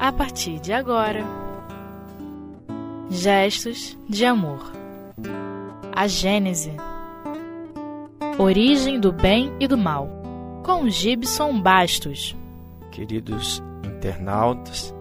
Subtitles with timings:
[0.00, 1.22] a partir de agora.
[3.10, 4.72] Gestos de amor.
[5.94, 6.72] A Gênese.
[8.38, 10.08] Origem do bem e do mal.
[10.64, 12.34] Com Gibson Bastos.
[12.90, 14.94] Queridos internautas,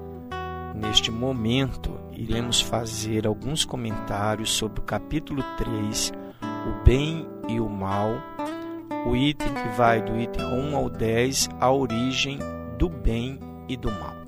[0.75, 6.11] neste momento iremos fazer alguns comentários sobre o capítulo 3,
[6.41, 8.11] o bem e o mal,
[9.07, 12.39] o item que vai do item 1 ao 10, a origem
[12.77, 14.18] do bem e do mal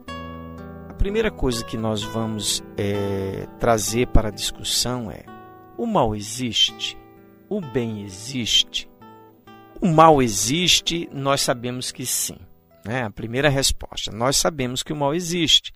[1.01, 5.25] primeira coisa que nós vamos é, trazer para a discussão é:
[5.75, 6.95] o mal existe?
[7.49, 8.87] O bem existe?
[9.81, 12.37] O mal existe, nós sabemos que sim.
[12.85, 13.01] Né?
[13.01, 15.73] A primeira resposta: nós sabemos que o mal existe.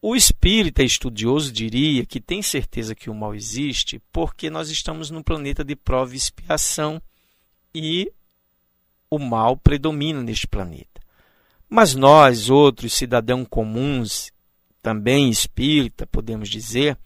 [0.00, 5.22] O espírita estudioso diria que tem certeza que o mal existe porque nós estamos num
[5.22, 7.02] planeta de prova e expiação
[7.74, 8.10] e
[9.10, 11.02] o mal predomina neste planeta.
[11.68, 14.32] Mas nós, outros cidadãos comuns,
[14.82, 16.96] também espírita, podemos dizer,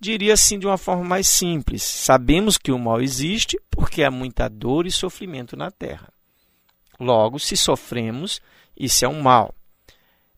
[0.00, 4.48] diria assim de uma forma mais simples: sabemos que o mal existe porque há muita
[4.48, 6.12] dor e sofrimento na Terra.
[6.98, 8.40] Logo, se sofremos,
[8.76, 9.54] isso é um mal.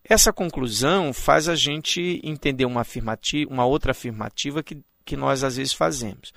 [0.03, 5.57] Essa conclusão faz a gente entender uma, afirmativa, uma outra afirmativa que, que nós às
[5.57, 6.33] vezes fazemos.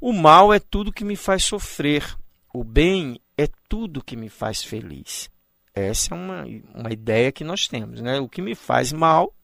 [0.00, 2.16] O mal é tudo que me faz sofrer,
[2.54, 5.28] o bem é tudo que me faz feliz.
[5.74, 6.44] Essa é uma,
[6.74, 8.00] uma ideia que nós temos.
[8.00, 8.20] Né?
[8.20, 9.34] O que me faz mal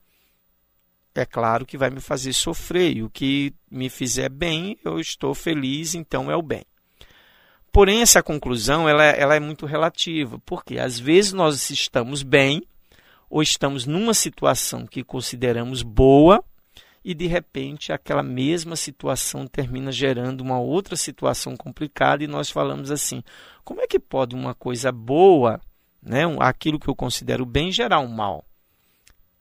[1.14, 2.96] é claro que vai me fazer sofrer.
[2.96, 6.64] E o que me fizer bem, eu estou feliz, então é o bem.
[7.72, 12.62] Porém, essa conclusão ela, ela é muito relativa, porque às vezes nós estamos bem
[13.30, 16.44] ou estamos numa situação que consideramos boa
[17.02, 22.90] e de repente aquela mesma situação termina gerando uma outra situação complicada e nós falamos
[22.90, 23.22] assim:
[23.64, 25.58] como é que pode uma coisa boa,
[26.02, 28.44] né, aquilo que eu considero bem, gerar um mal?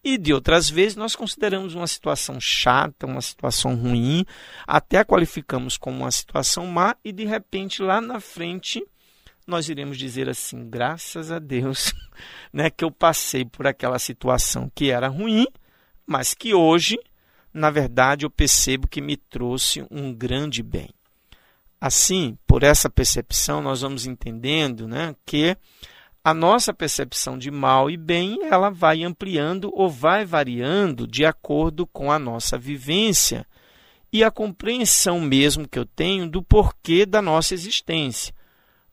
[0.04, 4.26] E de outras vezes nós consideramos uma situação chata, uma situação ruim,
[4.66, 8.84] até a qualificamos como uma situação má e de repente lá na frente
[9.46, 11.94] nós iremos dizer assim, graças a Deus,
[12.54, 15.46] né, que eu passei por aquela situação que era ruim,
[16.06, 16.98] mas que hoje,
[17.54, 20.90] na verdade, eu percebo que me trouxe um grande bem.
[21.80, 25.58] Assim, por essa percepção, nós vamos entendendo né, que
[26.24, 31.88] a nossa percepção de mal e bem ela vai ampliando ou vai variando de acordo
[31.88, 33.46] com a nossa vivência
[34.14, 38.34] e a compreensão mesmo que eu tenho do porquê da nossa existência.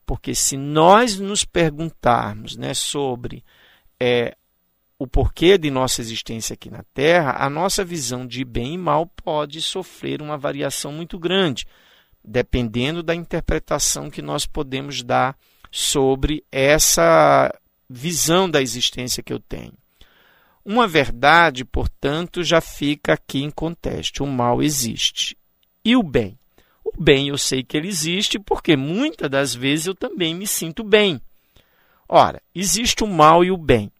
[0.05, 3.43] Porque se nós nos perguntarmos né, sobre
[3.99, 4.35] é,
[4.97, 9.05] o porquê de nossa existência aqui na Terra, a nossa visão de bem e mal
[9.05, 11.67] pode sofrer uma variação muito grande,
[12.23, 15.37] dependendo da interpretação que nós podemos dar
[15.71, 17.53] sobre essa
[17.89, 19.73] visão da existência que eu tenho.
[20.63, 25.37] Uma verdade, portanto, já fica aqui em contexto: o mal existe.
[25.83, 26.37] E o bem?
[26.83, 30.83] O bem eu sei que ele existe porque muitas das vezes eu também me sinto
[30.83, 31.21] bem.
[32.07, 33.91] Ora, existe o mal e o bem.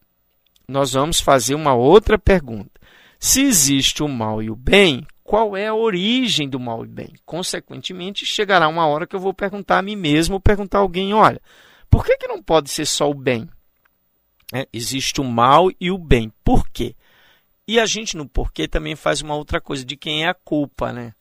[0.68, 2.80] Nós vamos fazer uma outra pergunta.
[3.19, 7.14] Se existe o mal e o bem, qual é a origem do mal e bem.
[7.24, 11.14] Consequentemente, chegará uma hora que eu vou perguntar a mim mesmo ou perguntar a alguém:
[11.14, 11.40] olha,
[11.88, 13.48] por que, que não pode ser só o bem?
[14.52, 16.34] É, existe o mal e o bem.
[16.44, 16.96] Por quê?
[17.68, 20.92] E a gente no porquê também faz uma outra coisa: de quem é a culpa,
[20.92, 21.14] né?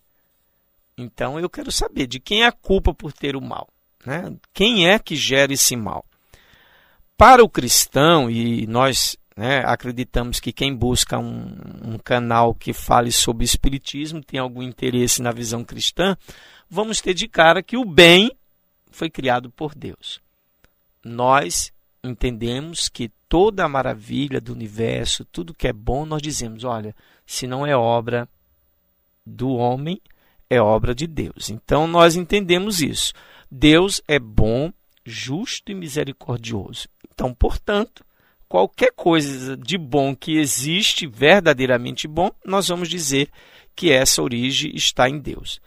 [0.97, 3.69] Então eu quero saber de quem é a culpa por ter o mal.
[4.07, 4.35] Né?
[4.55, 6.03] Quem é que gera esse mal?
[7.15, 9.63] Para o cristão, e nós né?
[9.65, 11.55] Acreditamos que quem busca um,
[11.85, 16.17] um, canal que fale sobre espiritismo tem algum interesse na visão cristã.
[16.69, 18.33] Vamos ter de cara que o bem
[18.91, 20.21] foi criado por Deus.
[21.05, 21.73] Nós
[22.03, 26.93] entendemos que toda a maravilha do universo, tudo que é bom, nós dizemos: olha,
[27.25, 28.29] se não é obra
[29.25, 30.01] do homem,
[30.51, 31.49] é obra de Deus.
[31.49, 33.13] Então nós entendemos isso.
[33.49, 34.73] Deus é bom,
[35.05, 36.89] justo e misericordioso.
[37.15, 38.05] Então, portanto,
[38.49, 43.31] qualquer coisa de bom que existe, verdadeiramente bom, nós vamos dizer
[43.77, 45.61] que essa origem está em Deus.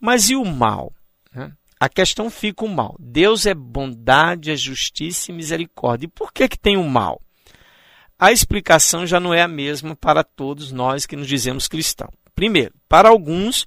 [0.00, 0.92] Mas e o mal?
[1.32, 1.52] Né?
[1.78, 2.96] A questão fica o mal.
[2.98, 6.06] Deus é bondade, é justiça e misericórdia.
[6.06, 7.20] E por que, que tem o mal?
[8.18, 12.14] A explicação já não é a mesma para todos nós que nos dizemos cristãos.
[12.34, 13.66] Primeiro, para alguns,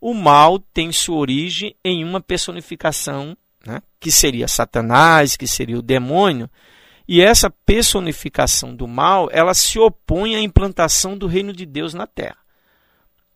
[0.00, 5.82] o mal tem sua origem em uma personificação, né, que seria Satanás, que seria o
[5.82, 6.48] demônio,
[7.08, 12.06] e essa personificação do mal, ela se opõe à implantação do reino de Deus na
[12.06, 12.36] terra.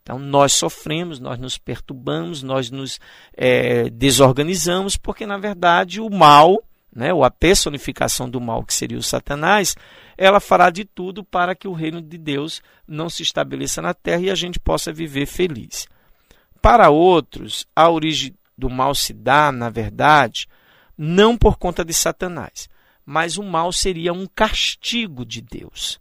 [0.03, 3.01] Então, nós sofremos, nós nos perturbamos, nós nos
[3.35, 6.63] é, desorganizamos, porque, na verdade, o mal
[6.95, 9.75] né, ou a personificação do mal, que seria o Satanás,
[10.17, 14.23] ela fará de tudo para que o reino de Deus não se estabeleça na terra
[14.23, 15.89] e a gente possa viver feliz.
[16.61, 20.47] Para outros, a origem do mal se dá, na verdade,
[20.97, 22.69] não por conta de Satanás,
[23.13, 26.01] mas o mal seria um castigo de Deus.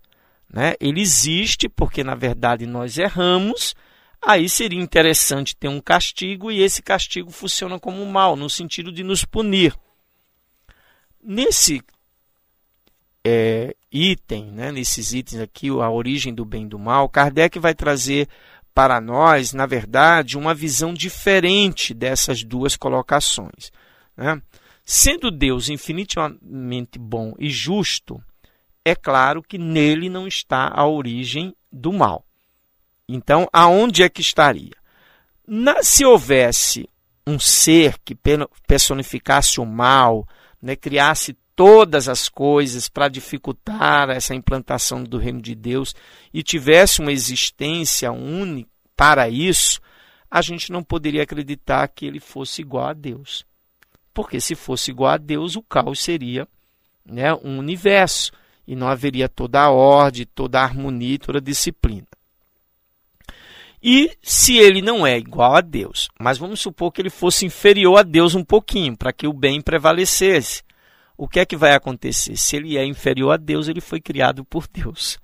[0.49, 0.75] Né?
[0.79, 3.75] Ele existe porque, na verdade, nós erramos.
[4.21, 9.03] Aí seria interessante ter um castigo e esse castigo funciona como mal, no sentido de
[9.03, 9.75] nos punir.
[11.21, 11.83] Nesse
[13.25, 17.75] é, item, né, nesses itens aqui, a origem do bem e do mal, Kardec vai
[17.75, 18.29] trazer
[18.73, 23.69] para nós, na verdade, uma visão diferente dessas duas colocações.
[24.15, 24.41] Né?
[24.93, 28.21] Sendo Deus infinitamente bom e justo,
[28.83, 32.25] é claro que nele não está a origem do mal.
[33.07, 34.75] Então, aonde é que estaria?
[35.47, 36.89] Na, se houvesse
[37.25, 38.13] um ser que
[38.67, 40.27] personificasse o mal,
[40.61, 45.95] né, criasse todas as coisas para dificultar essa implantação do reino de Deus
[46.33, 49.79] e tivesse uma existência única para isso,
[50.29, 53.49] a gente não poderia acreditar que ele fosse igual a Deus.
[54.13, 56.47] Porque se fosse igual a Deus, o caos seria
[57.05, 58.31] né, um universo
[58.67, 62.07] e não haveria toda a ordem, toda a harmonia, toda a disciplina.
[63.83, 67.97] E se ele não é igual a Deus, mas vamos supor que ele fosse inferior
[67.97, 70.61] a Deus um pouquinho, para que o bem prevalecesse,
[71.17, 72.37] o que é que vai acontecer?
[72.37, 75.17] Se ele é inferior a Deus, ele foi criado por Deus.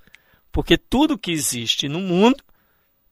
[0.51, 2.43] Porque tudo que existe no mundo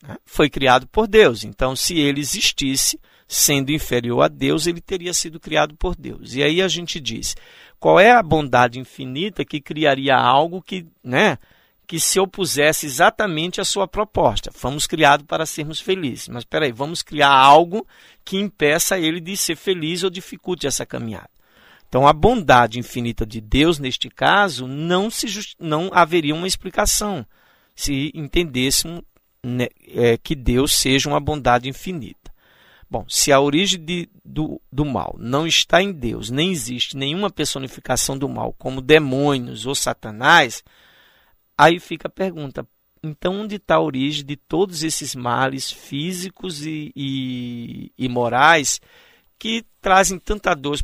[0.02, 1.44] né, foi criado por Deus.
[1.44, 6.36] Então, se ele existisse, sendo inferior a Deus, ele teria sido criado por Deus.
[6.36, 7.36] E aí a gente diz:
[7.80, 11.38] qual é a bondade infinita que criaria algo que, né,
[11.86, 14.52] que se opusesse exatamente à sua proposta.
[14.52, 17.88] Fomos criados para sermos felizes, mas espera aí, vamos criar algo
[18.24, 21.30] que impeça ele de ser feliz ou dificulte essa caminhada.
[21.88, 25.56] Então, a bondade infinita de Deus, neste caso, não, se just...
[25.60, 27.26] não haveria uma explicação
[27.76, 29.02] se entendêssemos
[29.44, 32.25] né, é, que Deus seja uma bondade infinita.
[32.96, 37.30] Bom, se a origem de, do, do mal não está em Deus, nem existe nenhuma
[37.30, 40.64] personificação do mal, como demônios ou Satanás,
[41.58, 42.68] Aí fica a pergunta:
[43.04, 48.82] então onde está a origem de todos esses males físicos e, e, e morais
[49.40, 50.80] que trazem tanta dor,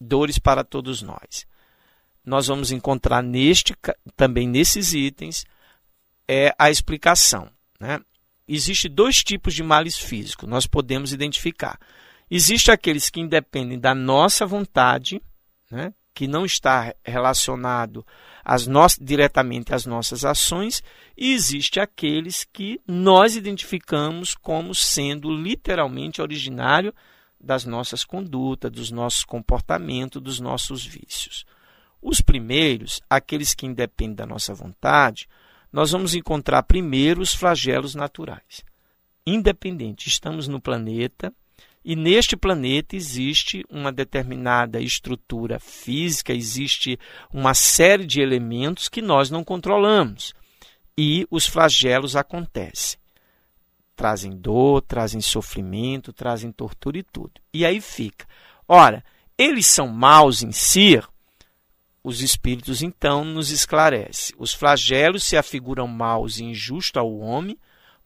[0.00, 1.46] dores para todos nós?
[2.24, 3.74] Nós vamos encontrar neste,
[4.16, 5.44] também nesses itens
[6.26, 7.50] é a explicação.
[7.78, 8.00] Né?
[8.46, 11.78] Existem dois tipos de males físicos, nós podemos identificar.
[12.30, 15.22] Existem aqueles que independem da nossa vontade,
[15.70, 15.92] né?
[16.14, 18.06] que não está relacionado
[18.44, 18.66] às
[19.00, 20.82] diretamente às nossas ações,
[21.16, 26.94] e existe aqueles que nós identificamos como sendo literalmente originário
[27.40, 31.44] das nossas condutas, dos nossos comportamentos, dos nossos vícios.
[32.00, 35.28] Os primeiros, aqueles que independem da nossa vontade,
[35.74, 38.62] nós vamos encontrar primeiro os flagelos naturais.
[39.26, 41.34] Independente, estamos no planeta,
[41.84, 46.96] e neste planeta existe uma determinada estrutura física, existe
[47.28, 50.32] uma série de elementos que nós não controlamos.
[50.96, 52.96] E os flagelos acontecem.
[53.96, 57.32] Trazem dor, trazem sofrimento, trazem tortura e tudo.
[57.52, 58.28] E aí fica.
[58.68, 59.04] Ora,
[59.36, 61.02] eles são maus em si,
[62.04, 64.36] os espíritos então nos esclarecem.
[64.38, 67.58] Os flagelos se afiguram maus e injustos ao homem,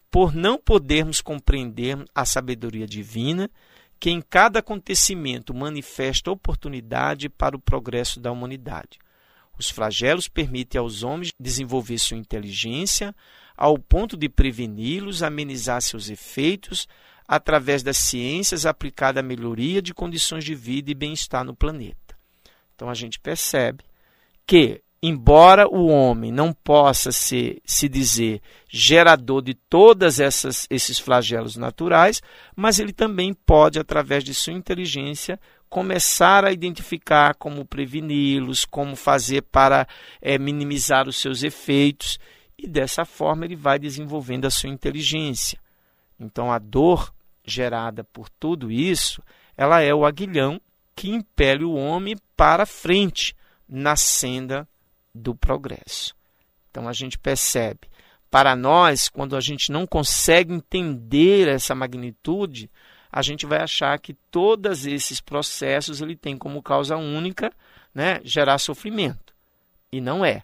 [0.09, 3.51] por não podermos compreender a sabedoria divina
[3.99, 8.97] que em cada acontecimento manifesta oportunidade para o progresso da humanidade.
[9.57, 13.13] Os flagelos permitem aos homens desenvolver sua inteligência
[13.57, 16.87] ao ponto de preveni-los, amenizar seus efeitos
[17.27, 22.17] através das ciências aplicadas à melhoria de condições de vida e bem-estar no planeta.
[22.73, 23.88] Então a gente percebe
[24.49, 31.55] que embora o homem não possa ser, se dizer gerador de todas essas esses flagelos
[31.55, 32.19] naturais,
[32.55, 35.39] mas ele também pode através de sua inteligência
[35.69, 39.87] começar a identificar como preveni-los, como fazer para
[40.19, 42.17] é, minimizar os seus efeitos
[42.57, 45.59] e dessa forma ele vai desenvolvendo a sua inteligência.
[46.19, 47.13] Então a dor
[47.45, 49.21] gerada por tudo isso,
[49.55, 50.59] ela é o aguilhão
[50.95, 53.37] que impele o homem para frente
[53.69, 54.67] na senda
[55.13, 56.15] do progresso.
[56.71, 57.81] Então a gente percebe,
[58.29, 62.69] para nós, quando a gente não consegue entender essa magnitude,
[63.11, 67.51] a gente vai achar que todos esses processos ele tem como causa única
[67.93, 69.33] né, gerar sofrimento.
[69.91, 70.43] E não é.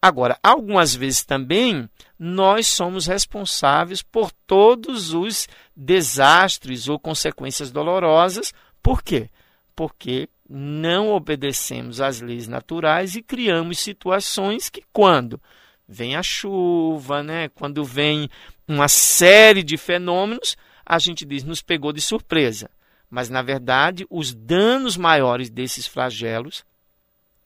[0.00, 1.88] Agora, algumas vezes também
[2.18, 8.52] nós somos responsáveis por todos os desastres ou consequências dolorosas.
[8.82, 9.30] Por quê?
[9.74, 15.40] Porque não obedecemos às leis naturais e criamos situações que, quando
[15.88, 18.28] vem a chuva, né, quando vem
[18.66, 22.70] uma série de fenômenos, a gente diz nos pegou de surpresa.
[23.10, 26.64] Mas, na verdade, os danos maiores desses flagelos,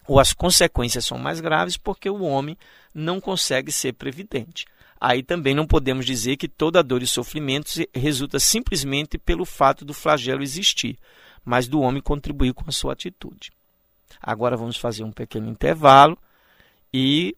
[0.07, 2.57] ou as consequências são mais graves, porque o homem
[2.95, 4.65] não consegue ser previdente.
[5.01, 9.95] Aí também não podemos dizer que toda dor e sofrimento resulta simplesmente pelo fato do
[9.95, 10.99] flagelo existir,
[11.45, 13.51] mas do homem contribuir com a sua atitude.
[14.21, 16.19] Agora vamos fazer um pequeno intervalo
[16.93, 17.37] e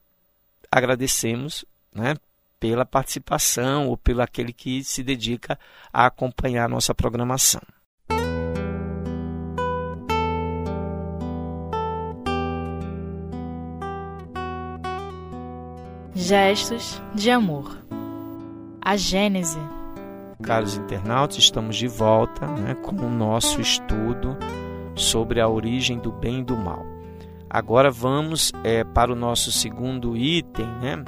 [0.70, 2.14] agradecemos né,
[2.58, 5.58] pela participação ou pelo aquele que se dedica
[5.92, 7.62] a acompanhar a nossa programação.
[16.14, 17.78] Gestos de amor.
[18.82, 19.79] A Gênese.
[20.42, 24.36] Caros internautas, estamos de volta né, com o nosso estudo
[24.94, 26.84] sobre a origem do bem e do mal.
[27.48, 31.04] Agora vamos é, para o nosso segundo item, né?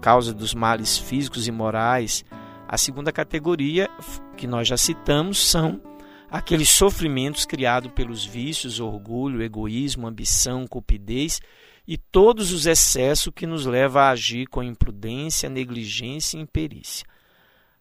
[0.00, 2.24] Causa dos males físicos e morais.
[2.66, 3.88] A segunda categoria
[4.36, 5.80] que nós já citamos são
[6.30, 11.40] aqueles sofrimentos criados pelos vícios, orgulho, egoísmo, ambição, cupidez
[11.86, 17.06] e todos os excessos que nos levam a agir com imprudência, negligência e imperícia.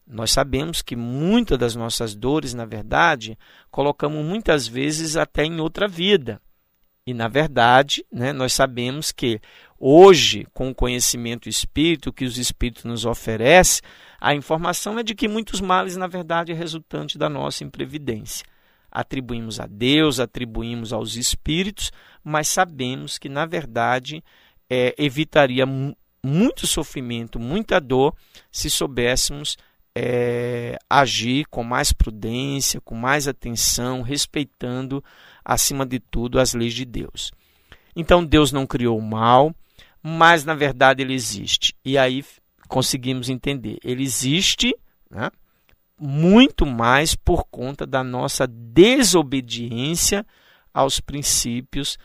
[0.07, 3.37] Nós sabemos que muitas das nossas dores, na verdade,
[3.69, 6.41] colocamos muitas vezes até em outra vida.
[7.05, 9.39] E, na verdade, né, nós sabemos que
[9.79, 13.81] hoje, com o conhecimento espírito que os espíritos nos oferecem,
[14.19, 18.45] a informação é de que muitos males, na verdade, é resultante da nossa imprevidência.
[18.91, 21.91] Atribuímos a Deus, atribuímos aos espíritos,
[22.23, 24.23] mas sabemos que, na verdade,
[24.69, 25.65] é, evitaria
[26.23, 28.15] muito sofrimento, muita dor,
[28.51, 29.57] se soubéssemos
[29.99, 35.03] é, agir com mais prudência, com mais atenção, respeitando
[35.43, 37.31] acima de tudo, as leis de Deus.
[37.95, 39.55] Então, Deus não criou o mal,
[40.03, 41.73] mas na verdade ele existe.
[41.83, 42.23] E aí
[42.67, 43.79] conseguimos entender.
[43.83, 44.71] Ele existe
[45.09, 45.31] né,
[45.99, 50.23] muito mais por conta da nossa desobediência
[50.71, 51.97] aos princípios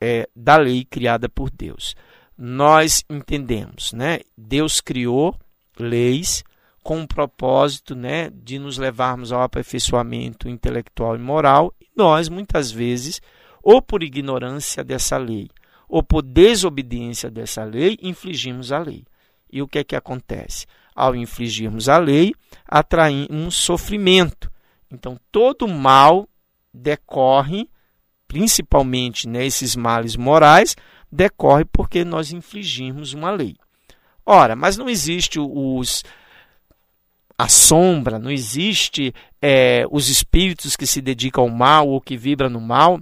[0.00, 1.96] é, da lei criada por Deus.
[2.38, 4.20] Nós entendemos, né?
[4.38, 5.36] Deus criou
[5.76, 6.44] leis
[6.82, 12.70] com o propósito né, de nos levarmos ao aperfeiçoamento intelectual e moral, e nós, muitas
[12.70, 13.20] vezes,
[13.62, 15.48] ou por ignorância dessa lei,
[15.88, 19.04] ou por desobediência dessa lei, infligimos a lei.
[19.52, 20.66] E o que é que acontece?
[20.94, 22.32] Ao infligirmos a lei,
[22.66, 24.50] atraímos sofrimento.
[24.90, 26.28] Então, todo mal
[26.72, 27.68] decorre,
[28.26, 30.76] principalmente nesses né, males morais,
[31.10, 33.56] decorre porque nós infligimos uma lei.
[34.24, 36.04] Ora, mas não existe os
[37.40, 42.50] a sombra, não existe é, os espíritos que se dedicam ao mal ou que vibram
[42.50, 43.00] no mal.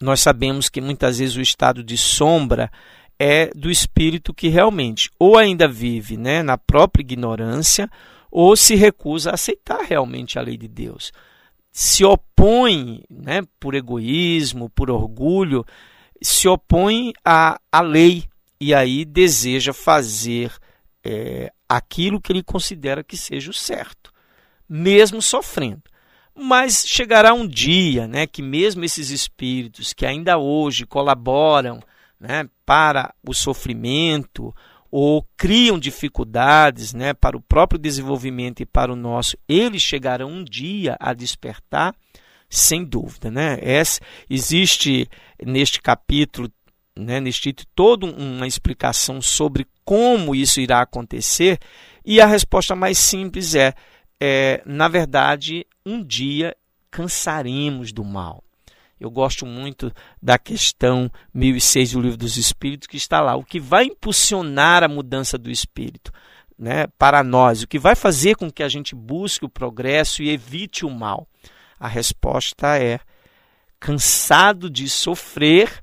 [0.00, 2.68] Nós sabemos que muitas vezes o estado de sombra
[3.16, 7.88] é do espírito que realmente ou ainda vive né, na própria ignorância
[8.28, 11.12] ou se recusa a aceitar realmente a lei de Deus.
[11.70, 15.64] Se opõe né, por egoísmo, por orgulho,
[16.20, 18.24] se opõe à, à lei
[18.60, 20.52] e aí deseja fazer
[21.04, 24.12] é, aquilo que ele considera que seja o certo,
[24.68, 25.82] mesmo sofrendo.
[26.34, 31.80] Mas chegará um dia né, que, mesmo esses espíritos que ainda hoje colaboram
[32.18, 34.54] né, para o sofrimento
[34.90, 40.44] ou criam dificuldades né, para o próprio desenvolvimento e para o nosso, eles chegarão um
[40.44, 41.94] dia a despertar,
[42.48, 43.30] sem dúvida.
[43.30, 43.58] Né?
[43.60, 45.08] Essa, existe
[45.44, 46.48] neste capítulo
[46.98, 51.58] né, neste título, toda uma explicação sobre como isso irá acontecer,
[52.04, 53.72] e a resposta mais simples é,
[54.20, 56.56] é na verdade, um dia
[56.90, 58.42] cansaremos do mal.
[59.00, 63.36] Eu gosto muito da questão 1006 do Livro dos Espíritos, que está lá.
[63.36, 66.10] O que vai impulsionar a mudança do espírito
[66.58, 67.62] né, para nós?
[67.62, 71.28] O que vai fazer com que a gente busque o progresso e evite o mal?
[71.78, 72.98] A resposta é:
[73.78, 75.82] cansado de sofrer,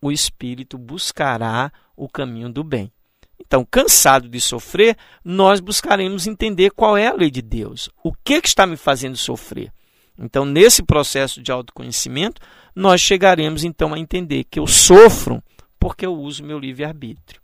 [0.00, 2.92] o espírito buscará o caminho do bem.
[3.38, 7.88] Então, cansado de sofrer, nós buscaremos entender qual é a lei de Deus.
[8.02, 9.72] O que, que está me fazendo sofrer?
[10.18, 12.40] Então, nesse processo de autoconhecimento,
[12.74, 15.42] nós chegaremos então a entender que eu sofro
[15.78, 17.40] porque eu uso meu livre-arbítrio.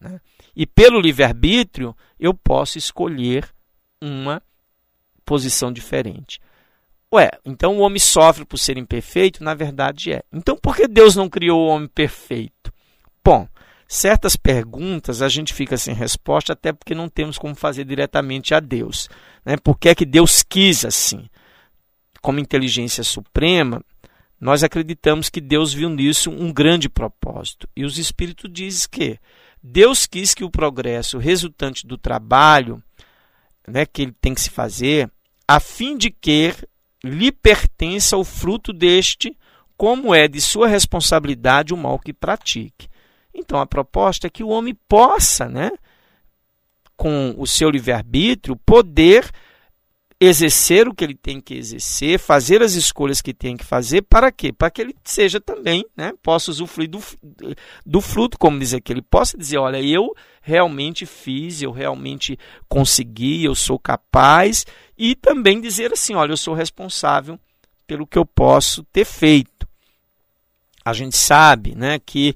[0.00, 0.20] Né?
[0.54, 3.48] E pelo livre-arbítrio, eu posso escolher
[4.02, 4.42] uma
[5.24, 6.40] posição diferente.
[7.12, 9.42] Ué, então o homem sofre por ser imperfeito?
[9.42, 10.22] Na verdade é.
[10.32, 12.72] Então por que Deus não criou o homem perfeito?
[13.24, 13.48] Bom,
[13.86, 18.60] certas perguntas a gente fica sem resposta, até porque não temos como fazer diretamente a
[18.60, 19.08] Deus.
[19.44, 19.56] Né?
[19.56, 21.28] Por que é que Deus quis assim?
[22.20, 23.80] Como inteligência suprema,
[24.40, 27.68] nós acreditamos que Deus viu nisso um grande propósito.
[27.76, 29.18] E os Espíritos dizem que
[29.62, 32.82] Deus quis que o progresso resultante do trabalho
[33.66, 35.10] né, que ele tem que se fazer,
[35.48, 36.54] a fim de que
[37.10, 39.36] lhe pertença o fruto deste,
[39.76, 42.88] como é de sua responsabilidade o mal que pratique.
[43.34, 45.70] Então a proposta é que o homem possa, né,
[46.96, 49.30] com o seu livre-arbítrio, poder
[50.18, 54.32] exercer o que ele tem que exercer, fazer as escolhas que tem que fazer, para
[54.32, 54.50] quê?
[54.50, 57.02] Para que ele seja também, né, possa usufruir do,
[57.84, 63.44] do fruto, como dizer que ele possa dizer, olha, eu realmente fiz, eu realmente consegui,
[63.44, 64.64] eu sou capaz,
[64.96, 67.38] e também dizer assim, olha, eu sou responsável
[67.86, 69.68] pelo que eu posso ter feito.
[70.84, 72.34] A gente sabe, né, que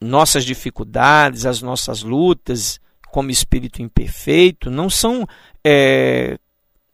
[0.00, 5.26] nossas dificuldades, as nossas lutas, como espírito imperfeito, não são
[5.64, 6.38] é,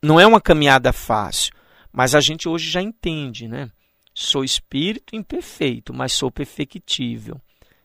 [0.02, 1.52] não é uma caminhada fácil,
[1.92, 3.70] mas a gente hoje já entende, né?
[4.14, 7.40] Sou espírito imperfeito, mas sou perfectível.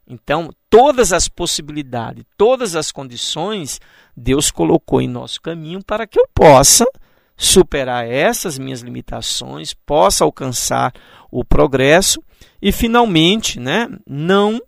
[0.07, 3.79] Então, todas as possibilidades, todas as condições,
[4.15, 6.85] Deus colocou em nosso caminho para que eu possa
[7.37, 10.91] superar essas minhas limitações, possa alcançar
[11.31, 12.21] o progresso
[12.59, 14.59] e, finalmente, né, não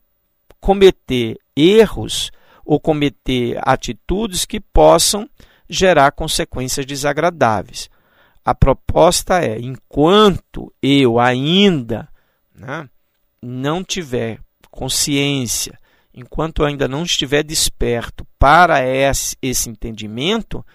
[0.60, 2.32] cometer erros
[2.64, 5.28] ou cometer atitudes que possam
[5.68, 7.90] gerar consequências desagradáveis.
[8.46, 12.08] A proposta é, enquanto eu ainda
[12.54, 12.88] né,
[13.42, 15.78] não tiver consciência,
[16.14, 20.66] enquanto eu ainda não estiver desperto para esse, esse entendimento,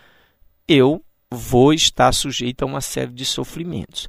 [0.66, 1.03] eu
[1.34, 4.08] vou estar sujeito a uma série de sofrimentos.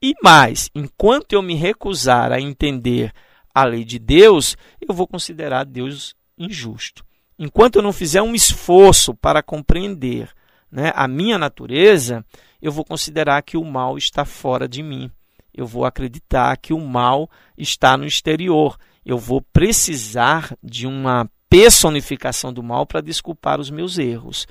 [0.00, 3.12] E mais, enquanto eu me recusar a entender
[3.52, 7.04] a lei de Deus, eu vou considerar Deus injusto.
[7.38, 10.30] Enquanto eu não fizer um esforço para compreender
[10.70, 12.24] né, a minha natureza,
[12.60, 15.10] eu vou considerar que o mal está fora de mim.
[15.52, 18.78] Eu vou acreditar que o mal está no exterior.
[19.04, 24.46] Eu vou precisar de uma personificação do mal para desculpar os meus erros.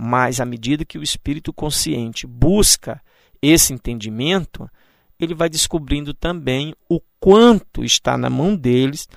[0.00, 3.02] Mas à medida que o espírito consciente busca
[3.42, 4.70] esse entendimento,
[5.18, 9.08] ele vai descobrindo também o quanto está na mão deles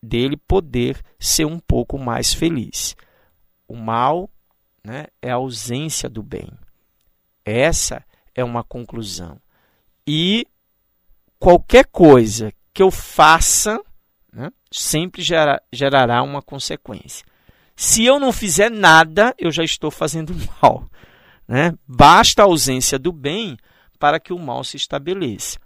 [0.00, 2.94] dele poder ser um pouco mais feliz.
[3.66, 4.30] O mal
[4.84, 6.52] né, é a ausência do bem.
[7.44, 9.40] Essa é uma conclusão.
[10.06, 10.46] E
[11.40, 13.82] qualquer coisa que eu faça
[14.32, 17.26] né, sempre gera, gerará uma consequência.
[17.80, 20.90] Se eu não fizer nada, eu já estou fazendo mal.
[21.46, 21.72] Né?
[21.86, 23.56] Basta a ausência do bem
[24.00, 25.60] para que o mal se estabeleça.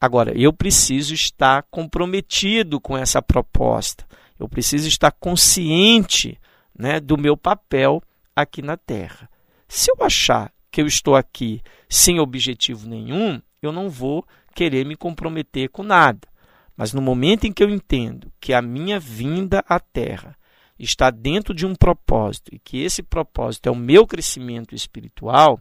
[0.00, 4.06] Agora, eu preciso estar comprometido com essa proposta.
[4.40, 6.40] Eu preciso estar consciente
[6.76, 8.02] né, do meu papel
[8.34, 9.28] aqui na Terra.
[9.68, 14.96] Se eu achar que eu estou aqui sem objetivo nenhum, eu não vou querer me
[14.96, 16.26] comprometer com nada.
[16.74, 20.37] Mas no momento em que eu entendo que a minha vinda à Terra
[20.78, 25.60] está dentro de um propósito e que esse propósito é o meu crescimento espiritual,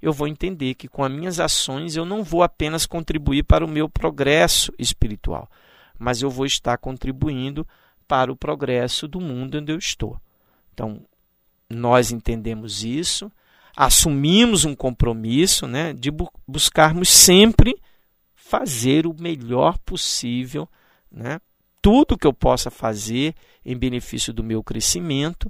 [0.00, 3.68] eu vou entender que com as minhas ações eu não vou apenas contribuir para o
[3.68, 5.48] meu progresso espiritual,
[5.98, 7.66] mas eu vou estar contribuindo
[8.06, 10.20] para o progresso do mundo onde eu estou.
[10.72, 11.02] Então,
[11.68, 13.30] nós entendemos isso,
[13.76, 17.74] assumimos um compromisso né, de bu buscarmos sempre
[18.34, 20.68] fazer o melhor possível,
[21.10, 21.40] né,
[21.86, 23.32] tudo que eu possa fazer
[23.64, 25.48] em benefício do meu crescimento,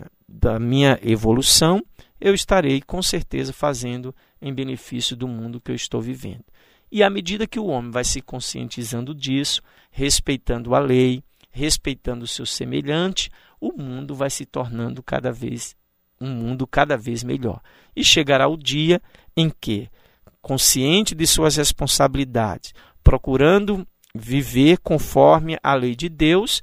[0.00, 1.84] né, da minha evolução
[2.18, 6.42] eu estarei com certeza fazendo em benefício do mundo que eu estou vivendo.
[6.90, 12.28] E à medida que o homem vai se conscientizando disso, respeitando a lei, respeitando o
[12.28, 15.76] seu semelhante, o mundo vai se tornando cada vez
[16.18, 17.60] um mundo cada vez melhor.
[17.94, 19.02] E chegará o dia
[19.36, 19.90] em que,
[20.40, 26.62] consciente de suas responsabilidades, procurando viver conforme a lei de Deus,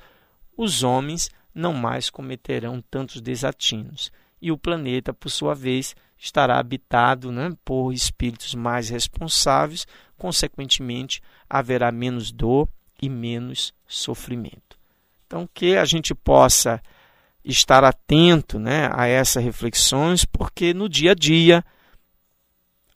[0.55, 4.11] os homens não mais cometerão tantos desatinos
[4.41, 9.85] e o planeta, por sua vez, estará habitado né, por espíritos mais responsáveis,
[10.17, 12.67] consequentemente, haverá menos dor
[13.01, 14.79] e menos sofrimento.
[15.27, 16.81] Então, que a gente possa
[17.43, 21.63] estar atento né, a essas reflexões, porque no dia a dia,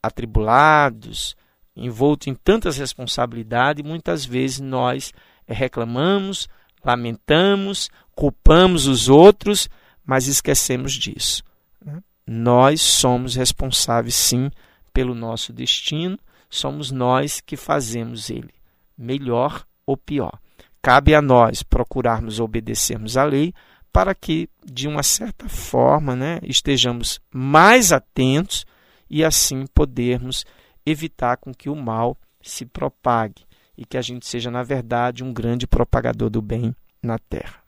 [0.01, 1.35] atribulados,
[1.75, 5.11] envoltos em tantas responsabilidades, muitas vezes nós
[5.47, 6.47] reclamamos,
[6.83, 9.69] lamentamos, culpamos os outros
[10.05, 11.43] mas esquecemos disso.
[11.83, 12.01] Né?
[12.27, 14.51] Nós somos responsáveis, sim,
[14.93, 16.17] pelo nosso destino,
[16.49, 18.53] somos nós que fazemos ele,
[18.97, 20.39] melhor ou pior.
[20.81, 23.53] Cabe a nós procurarmos obedecermos à lei
[23.91, 28.65] para que, de uma certa forma, né, estejamos mais atentos
[29.09, 30.45] e assim podermos
[30.85, 33.43] evitar com que o mal se propague
[33.77, 37.63] e que a gente seja, na verdade, um grande propagador do bem na terra.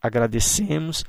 [0.00, 1.04] Agradecemos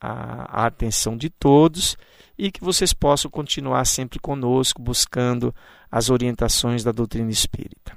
[0.00, 1.96] a, a atenção de todos
[2.36, 5.54] e que vocês possam continuar sempre conosco, buscando
[5.90, 7.96] as orientações da doutrina espírita.